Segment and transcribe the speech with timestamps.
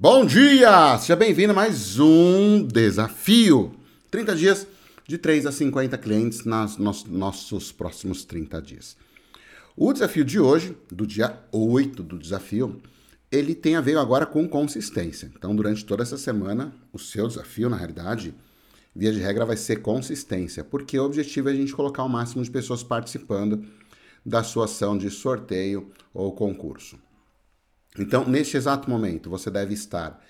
[0.00, 0.96] Bom dia!
[0.96, 3.74] Seja bem-vindo a mais um desafio.
[4.12, 4.64] 30 dias
[5.08, 8.96] de 3 a 50 clientes nos nossos próximos 30 dias.
[9.76, 12.80] O desafio de hoje, do dia 8 do desafio,
[13.28, 15.32] ele tem a ver agora com consistência.
[15.36, 18.32] Então, durante toda essa semana, o seu desafio, na realidade,
[18.94, 22.44] via de regra, vai ser consistência, porque o objetivo é a gente colocar o máximo
[22.44, 23.64] de pessoas participando
[24.24, 26.96] da sua ação de sorteio ou concurso.
[27.96, 30.20] Então, neste exato momento, você deve estar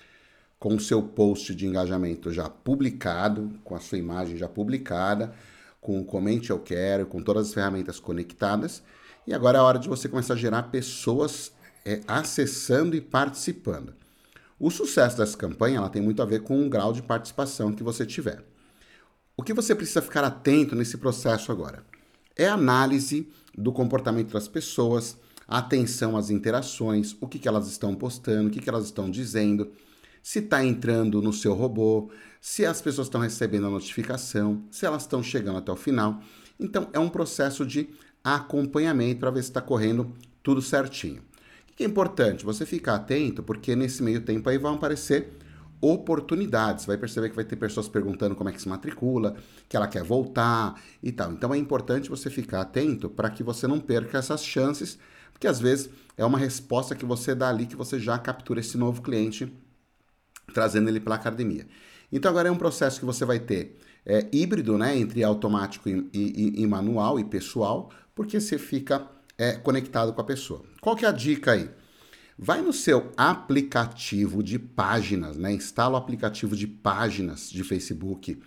[0.59, 5.33] com o seu post de engajamento já publicado, com a sua imagem já publicada,
[5.81, 8.83] com o comente eu quero, com todas as ferramentas conectadas.
[9.25, 11.53] E agora é a hora de você começar a gerar pessoas
[11.85, 13.93] é, acessando e participando.
[14.59, 17.83] O sucesso dessa campanha ela tem muito a ver com o grau de participação que
[17.83, 18.43] você tiver.
[19.37, 21.85] O que você precisa ficar atento nesse processo agora
[22.35, 25.17] é a análise do comportamento das pessoas,
[25.49, 29.71] atenção às interações, o que, que elas estão postando, o que, que elas estão dizendo,
[30.21, 35.03] se está entrando no seu robô, se as pessoas estão recebendo a notificação, se elas
[35.03, 36.21] estão chegando até o final.
[36.59, 37.89] Então, é um processo de
[38.23, 41.21] acompanhamento para ver se está correndo tudo certinho.
[41.71, 42.45] O que é importante?
[42.45, 45.29] Você ficar atento, porque nesse meio tempo aí vão aparecer
[45.81, 46.85] oportunidades.
[46.85, 49.35] Vai perceber que vai ter pessoas perguntando como é que se matricula,
[49.67, 51.31] que ela quer voltar e tal.
[51.31, 54.99] Então é importante você ficar atento para que você não perca essas chances
[55.39, 58.77] porque às vezes é uma resposta que você dá ali que você já captura esse
[58.77, 59.49] novo cliente,
[60.53, 61.65] trazendo ele pela academia.
[62.11, 66.09] Então agora é um processo que você vai ter é, híbrido, né, entre automático e,
[66.13, 70.61] e, e, manual e pessoal, porque você fica é, conectado com a pessoa.
[70.81, 71.69] Qual que é a dica aí?
[72.37, 75.53] Vai no seu aplicativo de páginas, né?
[75.53, 78.41] Instala o aplicativo de páginas de Facebook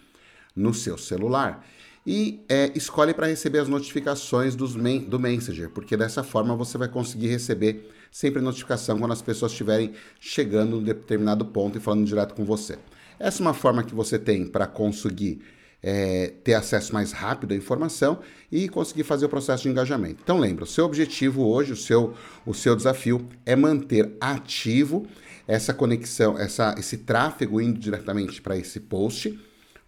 [0.54, 1.64] no seu celular
[2.06, 6.88] e é, escolhe para receber as notificações dos do Messenger, porque dessa forma você vai
[6.88, 12.34] conseguir receber sempre notificação quando as pessoas estiverem chegando em determinado ponto e falando direto
[12.34, 12.78] com você.
[13.18, 15.40] Essa é uma forma que você tem para conseguir
[15.82, 18.18] é, ter acesso mais rápido à informação
[18.50, 20.20] e conseguir fazer o processo de engajamento.
[20.22, 22.14] Então lembra, o seu objetivo hoje, o seu,
[22.44, 25.06] o seu desafio é manter ativo
[25.46, 29.38] essa conexão, essa, esse tráfego indo diretamente para esse post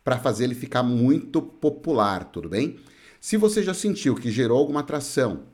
[0.05, 2.79] para fazer ele ficar muito popular, tudo bem?
[3.19, 5.45] Se você já sentiu que gerou alguma atração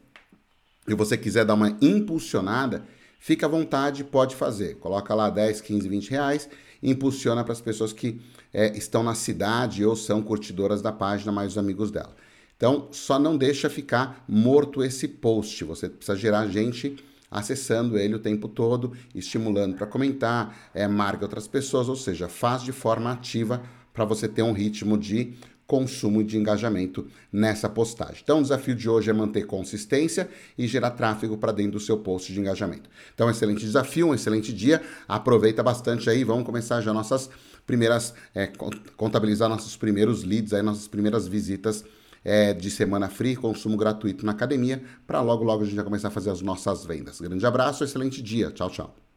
[0.89, 2.85] e você quiser dar uma impulsionada,
[3.21, 4.75] fica à vontade, pode fazer.
[4.79, 6.49] Coloca lá 10, 15, 20 reais
[6.83, 8.21] e impulsiona para as pessoas que
[8.53, 12.17] é, estão na cidade ou são curtidoras da página, mais os amigos dela.
[12.57, 15.65] Então, só não deixa ficar morto esse post.
[15.65, 16.97] Você precisa gerar gente
[17.31, 22.63] acessando ele o tempo todo, estimulando para comentar, é, marca outras pessoas, ou seja, faz
[22.63, 25.35] de forma ativa para você ter um ritmo de
[25.71, 28.21] consumo e de engajamento nessa postagem.
[28.25, 30.29] Então, o desafio de hoje é manter consistência
[30.59, 32.91] e gerar tráfego para dentro do seu post de engajamento.
[33.15, 34.83] Então, um excelente desafio, um excelente dia.
[35.07, 37.31] Aproveita bastante aí, vamos começar já nossas
[37.65, 38.51] primeiras, é,
[38.97, 41.85] contabilizar nossos primeiros leads, aí, nossas primeiras visitas
[42.25, 46.09] é, de semana free, consumo gratuito na academia, para logo, logo a gente já começar
[46.09, 47.21] a fazer as nossas vendas.
[47.21, 48.51] Grande abraço, excelente dia.
[48.51, 49.10] Tchau, tchau.